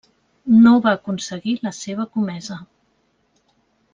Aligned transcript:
No 0.61 0.71
va 0.85 0.93
aconseguir 0.99 1.53
la 1.67 1.73
seva 1.81 2.07
comesa. 2.17 2.59